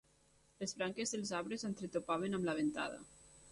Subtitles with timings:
[0.63, 3.01] Les branques dels arbres entretopaven amb la ventada.